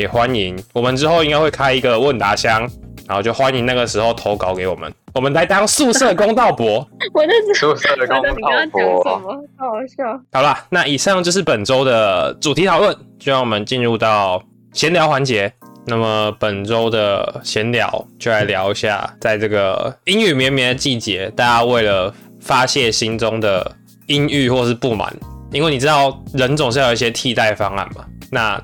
[0.00, 0.58] 也欢迎。
[0.72, 2.62] 我们之后应该会开一个问答箱，
[3.06, 6.78] 然后就欢迎那个时候投稿给我们，我们来当宿舍公道伯。
[7.12, 10.20] 我就是宿舍的公道你刚刚道讲什婆，么，好好笑。
[10.32, 15.52] 好啦，那以上就是本周的主题讨论，就让我们进入到闲聊环节。
[15.84, 23.70] 那么本周的闲聊就来聊一下，在这个阴雨绵绵的季节，大家为了发泄心中的
[24.06, 25.14] 阴郁或是不满，
[25.52, 28.04] 因为你知道人总是要有一些替代方案嘛。
[28.30, 28.60] 那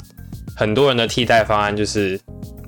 [0.56, 2.18] 很多人的替代方案就是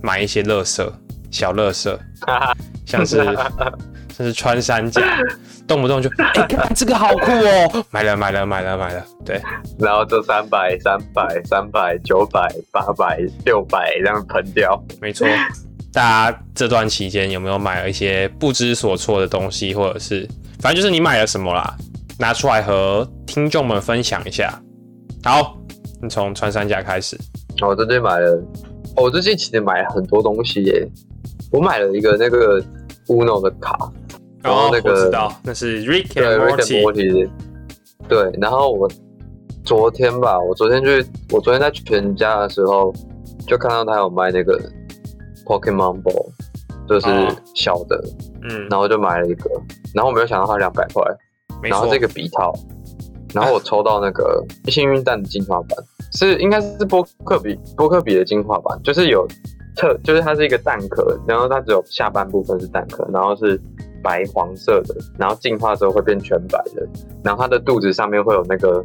[0.02, 0.86] 买一些垃圾，
[1.30, 1.98] 小垃圾，
[2.84, 5.02] 像是像是穿山甲，
[5.66, 9.40] 动不动就 哎、看这个好酷哦，买了买了买了买了，对，
[9.78, 14.80] 然后就三百、三百、三百、九百、八百、六百这样喷掉。
[15.00, 15.26] 没错。
[15.90, 20.28] 大家这段期间有没有买了一些不知所措的东西，或者是
[20.60, 21.74] 反正就是你买了什么啦，
[22.18, 24.52] 拿出来和听众们分享一下。
[25.24, 25.56] 好，
[26.02, 27.18] 你从穿山甲开始。
[27.66, 28.32] 我最近买了，
[28.96, 30.88] 哦我最近其实买了很多东西耶。
[31.50, 32.62] 我买了一个那个
[33.06, 33.90] Uno 的卡，
[34.42, 37.30] 然后那哦我知个道，那是 Rick 对 and Morty。
[38.06, 38.30] 对。
[38.40, 38.88] 然后我
[39.64, 42.92] 昨天吧，我昨天去，我昨天在全家的时候
[43.46, 44.58] 就看到他有卖那个
[45.46, 46.26] Pokemon Ball，
[46.86, 47.98] 就是哦小的，
[48.42, 49.50] 嗯，然后就买了一个，
[49.94, 51.02] 然后我没有想到它两百块，
[51.62, 52.52] 然后这个笔套，
[53.34, 55.78] 然后我抽到那个幸运蛋的进化版，
[56.12, 59.26] 是应该是波克比波克比的进化版，就是有
[59.76, 63.60] 特，就是它是一个蛋壳，然后它只有下半部分是蛋壳，然后是
[64.02, 66.86] 白黄色的，然后进化之后会变全白的，
[67.22, 68.84] 然后它的肚子上面会有那个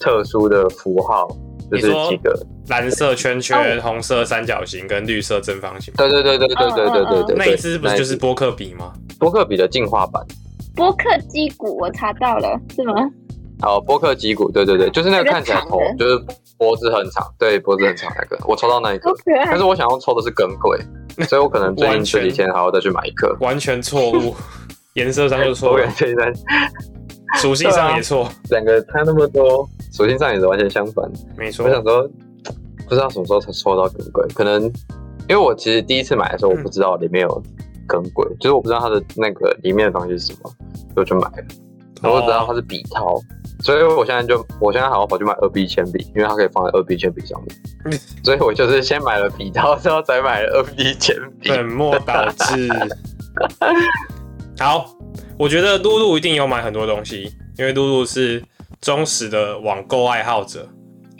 [0.00, 1.26] 特殊的符号，
[1.70, 5.92] 就是几个，蓝色圈圈、哦红色三角形跟绿色正方形。
[5.96, 8.92] 对对对对对对对对对，那一只不是就是波克比吗？
[9.18, 10.24] 波克比的进化版。
[10.76, 12.94] 波克基骨我查到了，是吗？
[13.62, 16.24] 哦，波克脊骨，对对对，就是那个看起来头就是
[16.56, 19.64] 脖子很长，对，脖子很长那个，我抽到那一个但是。
[19.64, 20.78] 我想要抽的是耿鬼，
[21.26, 23.36] 所以我可能最近这几天还要再去买一颗。
[23.40, 24.34] 完全错误，
[24.94, 26.32] 颜色上就错了我感，觉在
[27.40, 31.10] 属性上也错，两个差那么多，属性上也是完全相反。
[31.36, 31.70] 没错我。
[31.70, 32.08] 想说，
[32.88, 34.62] 不知道什么时候才抽到耿鬼，可能
[35.28, 37.42] 因为我其实第一次买的时候，我不知道里面有
[37.86, 40.50] 耿鬼，就是我不知道它的那个里面的东西是什么，
[40.94, 41.44] 所以我就买了。
[42.02, 43.16] 然后我知道它是笔套，
[43.60, 48.00] 所以我现在就我现在好好跑去买二 B 铅笔，因为它可以放在二 B 铅笔上面。
[48.24, 51.48] 所以我就是先买了笔套，之后再买了二 B 铅笔。
[51.48, 52.68] 本末倒置。
[54.58, 54.86] 好，
[55.38, 58.42] 我觉得露露一定有买很多东西，因为露露是
[58.80, 60.68] 忠实的网购爱好者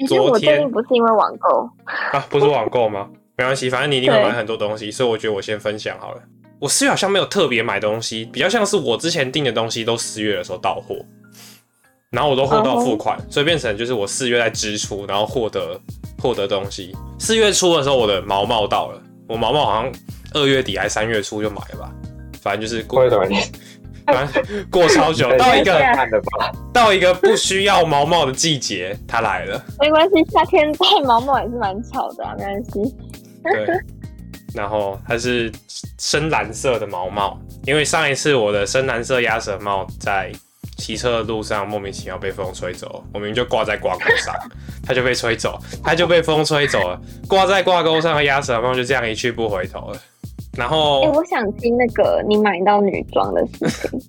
[0.07, 1.69] 昨天不是因为网购，
[2.13, 3.09] 啊，不是网购吗？
[3.37, 6.21] 没关系，反正你一定会买很多东西，所以我觉得我先分享好了。
[6.61, 10.97] 我四月好像没有特别买东西，比较像是我之前订的东西都四月的时候到货，
[12.11, 15.81] 然后我都货到付款所以变成就是我四月在支出，然后获得
[16.21, 16.97] 获得东西。
[17.19, 19.93] 四月初的时候，我的毛毛到了，我毛毛好像
[20.35, 21.93] 二月底还三月初就买了吧，
[22.43, 23.37] 反正就是过为什么你
[24.07, 25.81] 反正过超久， 到一个？
[26.73, 29.63] 到一个不需要毛毛的季节，它来了。
[29.79, 32.95] 没关系，夏天戴毛毛也是蛮巧的啊，没关系。
[33.45, 33.67] 对，
[34.55, 35.53] 然后它是
[35.99, 40.33] 深蓝色的毛帽，因为上一次我的深蓝色鸭舌帽在
[40.77, 44.35] 骑车的路上莫名其妙被风吹走，我明明就挂在挂钩上，
[44.87, 50.01] 它就被吹走，它就被风吹走了，挂在挂钩上的鸭舌帽就这样一去不回头了。
[50.57, 54.01] 然后哎、我想听那个你买到女装的事情。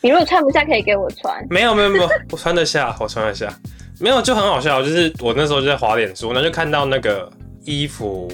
[0.00, 1.44] 你如果穿不下，可以给我穿。
[1.50, 3.52] 没有没有没有，我穿得下，我穿得下。
[3.98, 7.28] 没有就很好笑，就是我那时候就在滑脸书，然后就看到那个
[7.64, 8.30] 衣服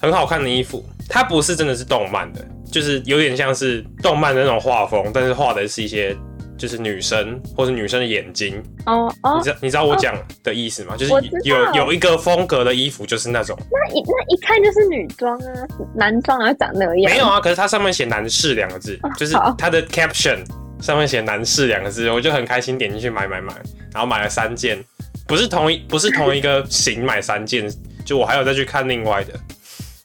[0.00, 6.16] 很好看的衣服，它不是真的是动漫的，就是有点像是动漫的那种画风，但是画的是一些
[6.56, 8.62] 就是女生或者女生的眼睛。
[8.86, 9.36] 哦哦。
[9.38, 10.96] 你，知道你知道我讲的意思吗？
[10.96, 11.12] 就是
[11.44, 15.52] 有有一个风格的衣服就是那种，那一那一看就是女装啊，
[15.94, 17.12] 男装啊长那样。
[17.12, 20.38] 没有啊，可是它上面写男士两个字，就是它的 caption
[20.80, 23.54] 上面写男士两个字，我就很开心点进去买买买，
[23.92, 24.78] 然后买了三件，
[25.26, 27.68] 不是同一不是同一个型买三件，
[28.04, 29.32] 就我还有再去看另外的，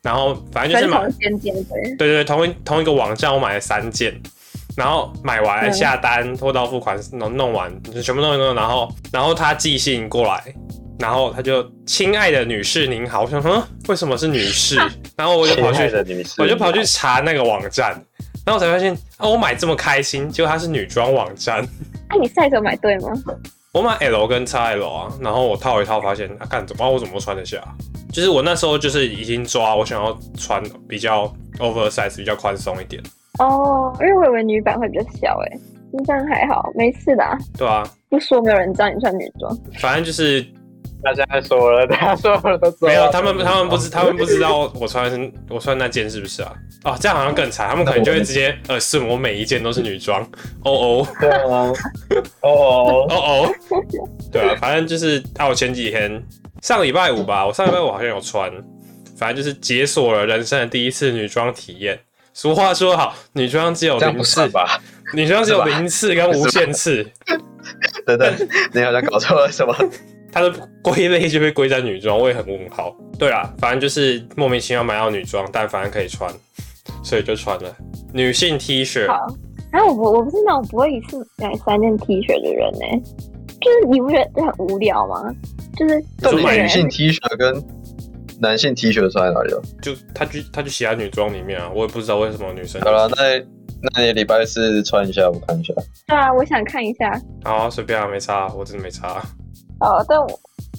[0.01, 1.63] 然后反正就是分买同尖尖的。
[1.97, 4.13] 对对对，同一同一个网站我买了三件，
[4.77, 10.41] 然后买完嗯下单货到付款，弄弄完就全部弄一弄，然后然后他寄信过来，
[10.99, 14.77] 然后他就亲爱的女士您好，我想哼为什么是女士，
[15.17, 15.83] 然后我就跑去
[16.37, 17.91] 我就跑去查那个网站，
[18.45, 21.61] 然后我才发现啊我买这么开心，结果它是女装网站。
[22.07, 23.09] 哎、你 size 有买对吗？
[23.71, 27.63] 我买 L 跟 XL 啊，然后我套一套，发现啊，干怎么我怎么穿得下？
[28.11, 32.99] 就是我那时候就是已经抓，我想要穿比较 oversize，比较宽松一点，
[33.37, 35.59] 哦，因为我以为女版会比较小诶、
[36.03, 37.37] 这样还好，没事的、啊。
[37.59, 39.55] 对啊，不说没有人知道你穿女装。
[39.79, 40.43] 反正就是
[41.01, 46.53] 大家说了，大家说了都没有，他们他们不知他们不知道我穿的是我穿那件是不是啊？
[46.83, 50.21] 哦，这样好像更惨，他们可能就会直接呃，是我每一件都是女装，
[50.63, 51.07] 哦哦。
[51.19, 51.71] 对啊，
[52.41, 53.55] 哦哦， 哦哦，
[54.31, 56.21] 对啊，反正就是啊，我前几天
[56.61, 58.51] 上礼拜五吧，我上礼拜五好像有穿，
[59.17, 61.99] 反正就是解锁了人生的第一次女装体验。
[62.33, 64.47] 俗话说好，女装只有零次。
[64.49, 64.79] 吧？
[65.13, 67.03] 女装只有零次跟无限次，
[68.05, 68.31] 等等，
[68.73, 69.75] 你好像搞错了什么？
[70.31, 70.51] 它的
[70.83, 72.95] 归类就被归在女装，我也很问号。
[73.17, 76.31] 对啊，反正就是莫名其妙买到女装，但反正可以穿，
[77.03, 77.75] 所以就穿了
[78.13, 79.07] 女性 T 恤。
[79.07, 79.15] 好，
[79.71, 83.09] 然后我我不是那种不会一次买三件 T 恤的人呢、
[83.59, 85.33] 就是你不觉得很无聊吗？
[85.75, 87.63] 就是到底女性 T 恤跟
[88.39, 89.61] 男性 T 恤穿在哪里了？
[89.81, 92.81] 就他就他就写在女装里面啊，我也不知道为什么女生。
[92.81, 93.39] 好了，那
[93.93, 95.73] 那你礼拜四穿一下，我看一下。
[96.07, 97.21] 对啊，我想看一下。
[97.43, 99.21] 好啊，随便啊，没差，我真的没差。
[99.81, 100.27] 哦，但我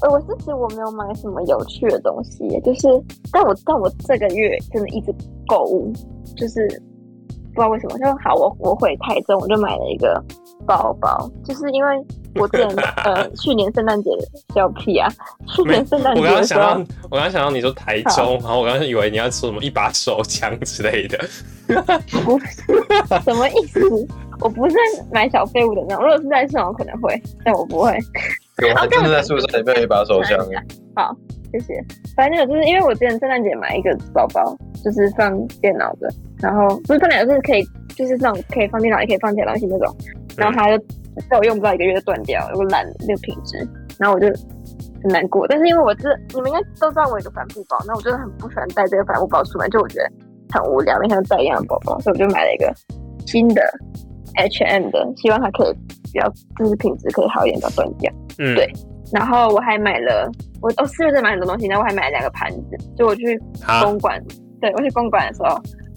[0.03, 2.89] 呃我是其实我没有买什么有趣的东西，就是
[3.33, 5.15] 但我但我这个月真的一直
[5.47, 5.93] 购物，
[6.37, 6.67] 就是
[7.49, 10.23] 不知道为什么，就好我我回台中我就买了一个
[10.67, 12.69] 包包，就是因为我之前
[13.05, 15.09] 呃去年圣诞节的小屁啊，
[15.49, 16.73] 去年圣诞节我刚想到，
[17.11, 21.19] 我刚刚想到你说台中，然后我刚刚以为你要说什么一把手枪之类的。
[22.25, 22.47] 不是
[23.25, 23.81] 什么意思？
[24.41, 24.77] 我不是
[25.13, 27.97] 买小废物的那种，如果是在市场可能会，但我不会。
[28.69, 30.39] 有还真的在宿舍里面有一把手枪，
[30.95, 31.15] 好，
[31.53, 31.75] 谢谢。
[32.17, 37.65] 反正就是因为我之前圣诞节买一个包包，就是放电脑的，然后不是放电脑，就是可以，
[37.97, 39.97] 就是那种可以放电脑也可以放其他东西那种。
[40.37, 40.83] 然后它就
[41.29, 43.57] 在我用不到一个月就断掉，有个烂那个品质，
[43.99, 44.27] 然后我就
[45.03, 45.47] 很难过。
[45.49, 50.11] 但是因为我这你们应该都知道我有个帆布包，那我真的很不喜欢带这个帆布包出门，就我觉得
[50.53, 52.73] 很无聊，每天都带一样的包包，所以我就买了一个
[53.27, 53.63] 新的
[54.37, 55.75] H&M 的，希望它可以
[56.13, 58.13] 比较就是品质可以好一点，不要断掉。
[58.39, 58.71] 嗯，对。
[59.13, 60.31] 然后我还买了，
[60.63, 63.37] 我哦四月份买很多东西，然后我还买了两个盘子，就我去，
[63.83, 64.23] 公馆，
[64.61, 65.49] 对我去公馆的时候，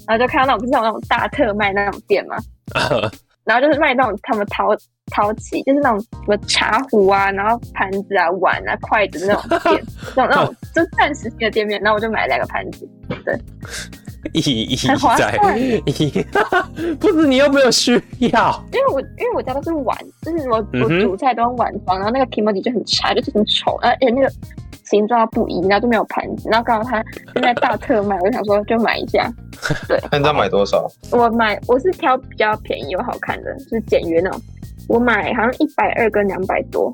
[0.08, 2.36] 然后就看到那种不是有那种大特卖那种店嘛，
[3.46, 4.76] 然后就是卖那种他们陶
[5.12, 9.84] 陶器，就是那种什么茶壶啊，然后盘子啊、碗啊、筷子的那种店，
[10.18, 12.90] 那种那种就暂时性的店面，然后我就买了两个盘子，
[14.32, 15.82] 意义很划在算意，
[17.00, 18.64] 不是你又没有需要。
[18.72, 24.32] 因为我因为我家都是碗，就是我我煮菜都用碗装，然后那个 Kimodji 就很差，就是很丑，而且那个
[24.86, 29.32] 形状不一，然后就没有盘子，然后刚好他现在大特卖，我就想说就买一下。
[30.12, 30.88] 那你知道买多少？
[31.12, 34.40] 我买我是挑比较便宜又好看的，就是简约那种。
[34.90, 36.94] 我买好像一百二跟两百多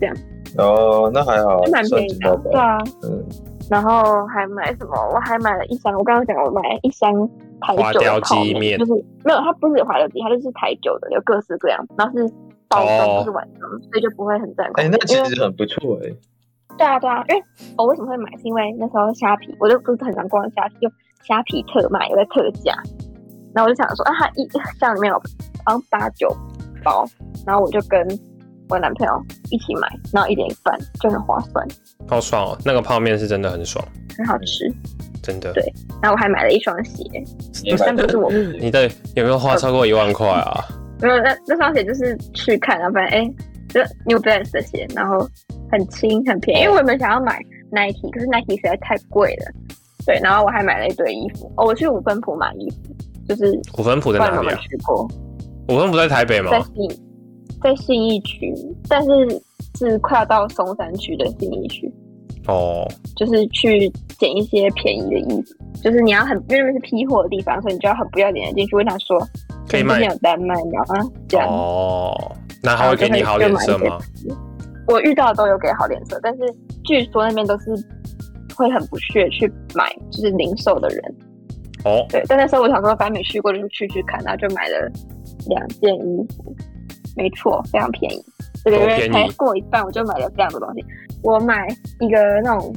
[0.00, 0.16] 这样，
[0.56, 2.34] 哦，那还好就，蛮算便宜的。
[2.44, 3.22] 对啊，嗯，
[3.70, 4.94] 然后还买什么？
[5.12, 7.12] 我还买了一箱，我刚刚讲我买了一箱
[7.60, 8.92] 台酒的泡面，鸡面就是
[9.24, 12.28] 没有，它不是花雕鸡，它就是台酒的，有各式各样，然后是
[12.68, 14.90] 包装，哦不是碗装，所以就不会很占空哎，间。
[14.92, 16.12] 那其实很不错哎。
[16.78, 17.42] 对啊对啊，因为
[17.78, 22.74] 我为什么会买，是因为那时候虾皮，我就不是很常逛虾皮，就虾皮特卖有在特价，
[23.54, 24.46] 然后我就想说啊，它一
[24.78, 25.16] 箱里面有
[25.64, 26.28] 好像八九
[26.84, 27.04] 包，
[27.46, 28.06] 然后我就跟
[28.68, 29.12] 我男朋友
[29.50, 31.66] 一起买，然后一点一半就很划算，
[32.08, 32.58] 好爽哦！
[32.64, 33.84] 那个泡面是真的很爽，
[34.16, 34.72] 很好吃。
[35.22, 35.52] 真的。
[35.52, 35.62] 对
[36.02, 37.04] 然后我还买了一双鞋，
[37.78, 40.64] 但不是我 你的有没有花超过一万块啊？
[41.00, 43.34] 没有，那那双鞋就是去看，然后发现哎，
[43.68, 45.28] 就 New Balance 的鞋，然后
[45.70, 47.38] 很轻很便宜，因为我原本想要买
[47.70, 49.52] Nike，可是 Nike 实在太贵了。
[50.06, 51.52] 对，然后我还买了一堆衣服。
[51.56, 52.76] 哦，我去五分铺买衣服，
[53.28, 54.58] 就是五分埔在哪里啊？
[54.62, 55.04] 去过，
[55.68, 56.50] 五分埔在台北吗？
[56.52, 57.05] 在信
[57.66, 58.54] 在信义区，
[58.88, 59.42] 但是
[59.76, 61.92] 是快要到松山区的信义区，
[62.46, 62.86] 哦，
[63.16, 65.54] 就是去捡一些便宜的衣服。
[65.82, 69.20] 就是你要很因为那边是批货的地方，所以你就要很不要脸的进去问他说
[69.68, 71.48] 可以卖有单卖然后这样。
[71.48, 72.14] 哦。
[72.62, 73.98] 那他会给你好脸色吗？
[74.88, 76.42] 我遇到都有给好脸色，但是
[76.84, 77.70] 据说那边都是
[78.56, 81.14] 会很不屑去买，就是零售的人。
[81.84, 84.90] 哦，对，但那时候我想说，反正没去过，就是去去看，然后就买了
[85.48, 86.56] 两件衣服，
[87.16, 88.24] 没错，非常便宜。
[88.64, 90.84] 这个月才过一半，我就买了这样的东西。
[91.22, 91.66] 我买
[92.00, 92.74] 一个那种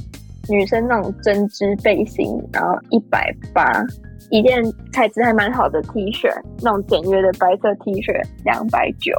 [0.48, 3.70] 女生那种针织背心，然后一百八，
[4.30, 4.62] 一件
[4.92, 6.28] 材质还蛮好的 T 恤，
[6.62, 9.12] 那种简约的白色 T 恤，两百九，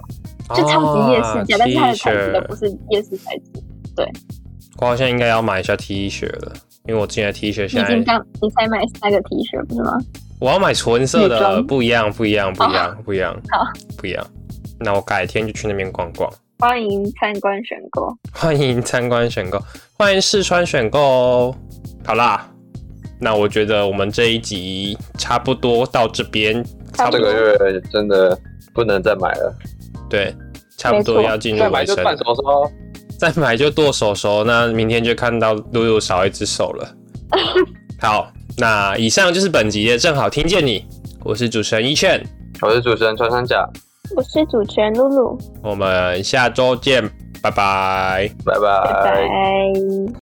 [0.55, 3.63] 就超级夜市价，但是它的材质都不是夜市材质。
[3.95, 4.05] 对，
[4.80, 6.53] 我好像应该要买一下 T 恤了。
[6.88, 9.97] 因为我今天 T 恤现在，你刚你才买三个 T 恤不是吗？
[10.39, 13.63] 我要买纯色的，不一样，不一样，不一样，不一样，好，
[13.95, 14.26] 不一样。
[14.84, 16.32] 那我改天就去那边逛逛。
[16.60, 19.60] 欢迎参观选购，欢迎参观选购，
[19.94, 21.56] 欢迎试穿选购哦。
[22.06, 22.48] 好啦，
[23.20, 26.64] 那我觉得我们这一集差不多到这边，
[27.12, 28.38] 这个月真的
[28.74, 29.56] 不能再买了。
[30.10, 30.36] 对，
[30.78, 31.96] 差不多要进入尾声。
[33.18, 36.96] 再买就剁手手，那明天就看到露露少一只手了。
[38.02, 40.84] 好，那以上就是本集的正好听见你，
[41.24, 42.20] 我是主持人一劝，
[42.62, 43.64] 我是主持人穿山甲，
[44.16, 47.01] 我是主持人露露，我们下周见，
[47.41, 50.20] 拜拜，拜拜，拜拜。